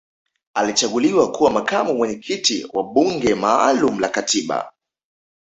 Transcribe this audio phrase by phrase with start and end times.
[0.53, 4.73] alichaguliwa kuwa makamu mwenyekiti wa bunge maalum la katiba